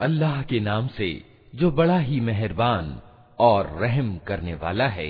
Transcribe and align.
अल्लाह 0.00 0.42
के 0.42 0.60
नाम 0.60 0.86
से 0.88 1.08
जो 1.54 1.70
बड़ा 1.70 1.98
ही 1.98 2.20
मेहरबान 2.20 2.86
और 3.38 3.66
रहम 3.80 4.16
करने 4.26 4.54
वाला 4.54 4.86
है 4.88 5.08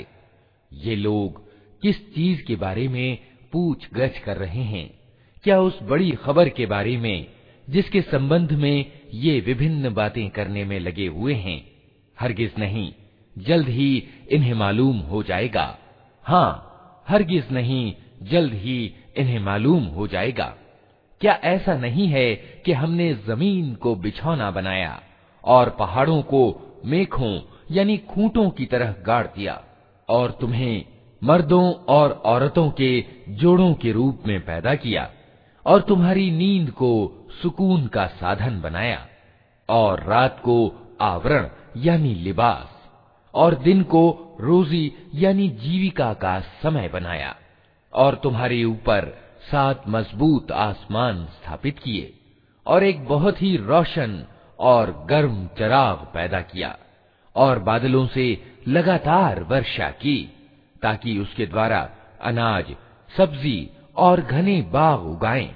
ये 0.70 0.96
लोग 0.96 1.40
किस 1.82 1.98
चीज 2.14 2.42
के 2.42 2.56
बारे 2.56 2.86
में 2.88 3.18
पूछ 3.52 3.88
गछ 3.94 4.18
कर 4.18 4.36
रहे 4.36 4.62
हैं 4.64 4.86
क्या 5.44 5.58
उस 5.60 5.78
बड़ी 5.82 6.10
खबर 6.24 6.48
के 6.58 6.66
बारे 6.66 6.96
में 6.96 7.26
जिसके 7.69 8.01
संबंध 8.01 8.51
में 8.51 8.85
ये 9.13 9.39
विभिन्न 9.39 9.93
बातें 9.93 10.29
करने 10.29 10.65
में 10.65 10.79
लगे 10.79 11.07
हुए 11.07 11.33
हैं। 11.33 11.71
हरगिज 12.19 12.51
नहीं, 12.59 12.93
जल्द 13.37 13.67
ही 13.67 14.07
इन्हें 14.31 14.53
मालूम 14.53 14.97
हो 14.99 15.23
जाएगा। 15.23 15.77
हाँ 16.23 16.65
हरगिज 17.09 17.51
नहीं, 17.51 17.93
जल्द 18.23 18.53
ही 18.53 18.93
इन्हें 19.17 19.39
मालूम 19.39 19.83
हो 19.83 20.07
जाएगा। 20.07 20.55
क्या 21.21 21.33
ऐसा 21.43 21.75
नहीं 21.77 22.07
है 22.07 22.35
कि 22.35 22.71
हमने 22.71 23.13
ज़मीन 23.13 23.75
को 23.75 23.95
बिछौना 23.95 24.51
बनाया 24.51 25.01
और 25.43 25.69
पहाड़ों 25.69 26.21
को 26.21 26.41
मेखों, 26.85 27.41
यानी 27.71 27.97
खूंटों 27.97 28.49
की 28.49 28.65
तरह 28.65 28.95
गाड़ 29.05 29.27
दिया 29.27 29.63
और 30.09 30.31
तुम्हें 30.31 30.85
मर्दों 31.23 31.73
और 31.73 32.11
औरतों 32.11 32.71
के 32.71 33.03
जोड़ों 33.29 33.73
के 33.73 33.91
रूप 33.91 34.23
में 34.27 34.39
पैदा 34.45 34.75
किया? 34.75 35.11
और 35.65 35.81
तुम्हारी 35.81 36.31
नींद 36.31 36.69
को 36.69 37.11
सुकून 37.41 37.87
का 37.87 38.07
साधन 38.07 38.61
बनाया, 38.61 39.07
और 39.69 40.03
रात 40.03 40.39
को 40.39 40.73
आवरण, 41.01 41.49
यानी 41.77 42.13
लिबास, 42.15 42.69
और 43.33 43.55
दिन 43.55 43.83
को 43.83 44.37
रोजी, 44.41 44.91
यानी 45.15 45.49
जीविका 45.49 46.13
का 46.13 46.39
समय 46.39 46.87
बनाया, 46.87 47.35
और 47.93 48.15
तुम्हारे 48.15 48.63
ऊपर 48.63 49.17
सात 49.51 49.83
मज़बूत 49.87 50.51
आसमान 50.51 51.25
स्थापित 51.25 51.79
किए, 51.79 52.13
और 52.67 52.83
एक 52.83 53.07
बहुत 53.07 53.41
ही 53.41 53.57
रोशन 53.57 54.25
और 54.59 55.05
गर्म 55.09 55.49
चराग 55.59 55.97
पैदा 55.97 56.41
किया, 56.41 56.77
और 57.35 57.59
बादलों 57.59 58.07
से 58.07 58.55
लगातार 58.67 59.43
वर्षा 59.43 59.89
की, 59.89 60.33
ताकि 60.81 61.19
उसके 61.19 61.45
द्वारा 61.45 61.89
अनाज, 62.21 62.65
सब्ज़ी 63.17 63.69
और 63.97 64.21
घने 64.21 64.61
बाग 64.61 64.99
उगाएँ। 64.99 65.55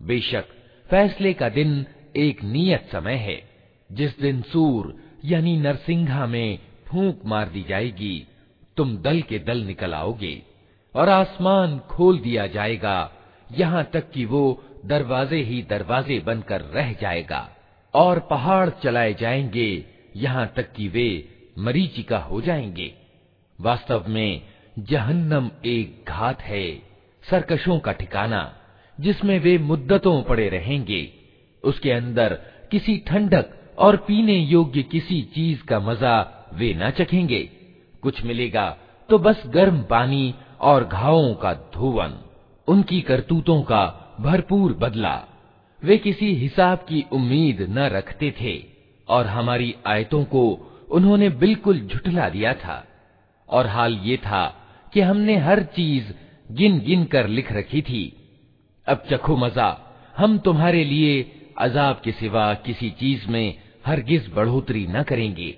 बेशक 0.00 0.44
फैसले 0.86 1.32
का 1.34 1.48
दिन 1.48 1.70
एक 2.16 2.42
नियत 2.44 2.88
समय 2.92 3.16
है 3.18 3.42
जिस 3.90 4.18
दिन 4.20 4.40
सूर 4.42 4.94
यानी 5.24 5.56
नरसिंघा 5.56 6.26
में 6.26 6.58
फूंक 6.88 7.22
मार 7.26 7.48
दी 7.48 7.62
जाएगी 7.68 8.16
तुम 8.76 8.96
दल 8.98 9.20
के 9.22 9.38
दल 9.38 9.62
निकल 9.64 9.94
आओगे 9.94 10.34
और 10.94 11.08
आसमान 11.08 11.78
खोल 11.90 12.18
दिया 12.18 12.46
जाएगा 12.46 12.98
यहाँ 13.52 13.84
तक 13.92 14.10
कि 14.10 14.24
वो 14.24 14.42
दरवाजे 14.86 15.42
ही 15.42 15.62
दरवाजे 15.70 16.18
बनकर 16.26 16.60
रह 16.74 16.92
जाएगा 17.00 17.48
और 17.95 18.19
पहाड़ 18.19 18.69
चलाए 18.69 19.13
जाएँगे, 19.13 19.85
यहाँ 20.15 20.53
तक 20.55 20.73
कि 20.73 20.87
वे 20.87 21.29
मरीचिका 21.59 22.17
हो 22.17 22.41
जाएँगे। 22.41 22.93
वास्तव 23.61 24.05
में 24.07 24.41
जहन्नम 24.79 25.49
एक 25.65 26.05
घात 26.07 26.41
है, 26.41 26.81
सरकशों 27.29 27.79
का 27.79 27.91
ठिकाना, 27.91 28.53
जिसमें 28.99 29.39
वे 29.39 29.57
मुद्दतों 29.57 30.23
पड़े 30.23 30.49
रहेंगे। 30.49 31.09
उसके 31.63 31.91
अंदर 31.91 32.33
किसी 32.71 32.97
ठंडक 32.97 33.49
और 33.77 33.97
पीने 33.97 34.37
योग्य 34.37 34.83
किसी 34.83 35.21
चीज़ 35.21 35.63
का 35.63 35.79
मज़ा 35.79 36.45
वे 36.53 36.73
न 36.73 36.89
चखेंगे। 36.89 37.49
कुछ 38.01 38.23
मिलेगा 38.25 38.77
तो 39.09 39.17
बस 39.19 39.43
गर्म 39.47 39.81
पानी 39.81 40.33
और 40.61 40.83
घावों 40.83 41.33
का 41.33 41.53
धोवन 41.53 42.17
उनकी 42.67 43.01
करतूतों 43.01 43.61
का 43.61 44.15
भरपूर 44.21 44.73
बदला। 44.73 45.27
वे 45.83 45.97
किसी 45.97 46.33
हिसाब 46.35 46.77
की 46.77 47.05
उम्मीद 47.11 47.61
न 47.61 47.79
रखते 47.79 48.33
थे, 48.41 48.63
और 49.07 49.27
हमारी 49.27 49.75
आयतों 49.87 50.23
को 50.23 50.69
उन्होंने 50.91 51.29
बिल्कुल 51.29 51.79
झुठला 51.79 52.29
दिया 52.29 52.53
था। 52.53 52.87
और 53.49 53.67
हाल 53.67 53.93
ये 53.93 54.17
था 54.17 54.67
कि 54.93 55.01
हमने 55.01 55.37
हर 55.37 55.63
चीज़ 55.63 56.13
गिन 56.51 56.79
गिन 56.79 57.05
कर 57.05 57.27
लिख 57.27 57.51
रखी 57.51 57.81
थी। 57.81 58.29
अब 58.87 59.03
चखो 59.11 59.37
मज़ा, 59.37 59.95
हम 60.17 60.37
तुम्हारे 60.37 60.83
लिए 60.83 61.39
अजाब 61.57 62.01
के 62.03 62.11
सिवा 62.11 62.53
किसी 62.53 62.89
चीज़ 62.89 63.27
में 63.27 63.55
हरगिज 63.85 64.31
बढ़ोतरी 64.33 64.87
न 64.87 65.03
करेंगे। 65.03 65.57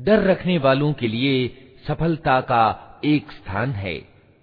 डर 0.00 0.22
रखने 0.22 0.58
वालों 0.58 0.92
के 0.92 1.08
लिए 1.08 1.48
सफलता 1.88 2.40
का 2.40 2.64
एक 3.04 3.32
स्थान 3.32 3.70
है। 3.70 3.94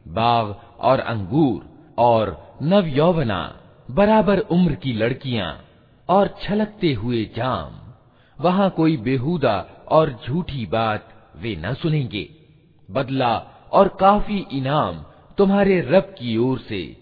बाग 0.08 0.56
और 0.80 1.00
अंगूर 1.00 1.94
और 1.98 2.58
नव 2.62 2.88
यौवना 2.88 3.60
बराबर 3.92 4.40
उम्र 4.40 4.76
की 4.76 4.94
लड़कियाँ 4.94 5.66
और 6.10 6.36
छलकते 6.42 6.94
हुए 6.94 7.26
जाम। 7.36 7.80
वहाँ 8.44 8.70
कोई 8.70 8.98
बेहुदा 8.98 9.86
और 9.88 10.20
झूठी 10.28 10.66
बात 10.66 11.34
वे 11.38 11.56
न 11.56 11.74
सुनेंगे। 11.74 12.30
बदला 12.92 13.38
और 13.72 13.88
काफ़ी 13.88 14.46
इनाम 14.52 15.06
तुम्हारे 15.38 15.82
रब 15.82 16.04
की 16.04 16.38
ओर 16.38 16.60
से, 16.60 16.98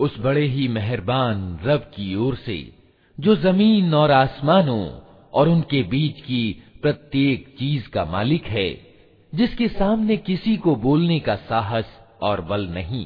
उस 0.00 0.18
बड़े 0.18 0.44
ही 0.46 0.68
मेहरबान 0.68 1.60
रब 1.64 1.78
की 1.78 2.14
ओर 2.14 2.34
से, 2.34 2.72
जो 3.20 3.36
ज़मीन 3.36 3.94
और 3.94 4.10
आसमानों 4.10 4.90
और 5.32 5.48
उनके 5.48 5.82
बीच 5.82 6.20
की 6.20 6.64
प्रत्येक 6.81 7.47
चीज 7.59 7.87
का 7.87 8.05
मालिक 8.05 8.45
है 8.47 8.69
जिसके 9.33 9.67
सामने 9.67 10.17
किसी 10.17 10.55
को 10.57 10.75
बोलने 10.75 11.19
का 11.19 11.35
साहस 11.49 11.85
और 12.21 12.41
बल 12.41 12.67
नहीं 12.69 13.05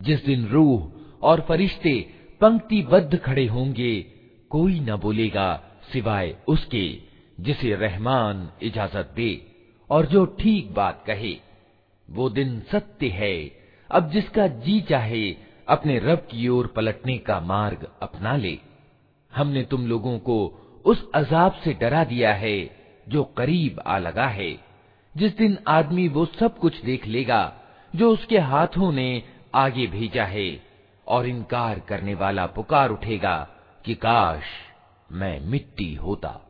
जिस 0.00 0.24
दिन 0.24 0.46
रूह 0.48 1.26
और 1.28 1.40
फरिश्ते 1.48 1.94
पंक्तिबद्ध 2.40 3.18
खड़े 3.18 3.46
होंगे 3.46 3.94
कोई 4.50 4.78
न 4.80 4.96
बोलेगा 4.96 5.48
सिवाय 5.92 6.34
उसके 6.48 6.84
जिसे 7.38 7.74
रहमान 7.74 8.48
इजाजत 8.62 9.12
दे 9.16 9.30
और 9.90 10.06
जो 10.06 10.24
ठीक 10.40 10.72
बात 10.74 11.02
कहे 11.06 11.34
वो 12.08 12.28
दिन 12.30 12.58
सत्य 12.72 13.08
है 13.14 13.34
अब 13.90 14.10
जिसका 14.10 14.46
जी 14.64 14.80
चाहे 14.88 15.24
अपने 15.68 15.98
रब 15.98 16.26
की 16.30 16.48
ओर 16.48 16.66
पलटने 16.76 17.18
का 17.28 17.40
मार्ग 17.40 17.86
अपना 18.02 18.36
ले 18.36 18.56
हमने 19.32 19.62
तुम 19.70 19.86
लोगों 19.86 20.18
को 20.28 20.38
उस 20.84 21.06
अजाब 21.14 21.60
से 21.64 21.74
डरा 21.74 22.04
दिया 22.04 22.32
है 22.36 22.56
जो 23.08 23.24
करीब 23.36 23.80
आ 23.86 23.98
लगा 23.98 24.26
है 24.30 24.50
जिस 25.17 25.37
दिन 25.37 25.57
आदमी 25.67 26.07
वो 26.07 26.25
सब 26.25 26.57
कुछ 26.57 26.83
देख 26.83 27.07
लेगा, 27.07 27.53
जो 27.95 28.11
उसके 28.11 28.37
हाथों 28.37 28.91
ने 28.91 29.23
आगे 29.55 29.87
भेजा 29.87 30.25
है, 30.25 30.63
और 31.07 31.27
इनकार 31.27 31.79
करने 31.79 32.13
वाला 32.13 32.45
पुकार 32.45 32.89
उठेगा 32.89 33.47
कि 33.85 33.95
काश 33.95 34.43
मैं 35.11 35.39
मिट्टी 35.39 35.95
होता। 35.95 36.41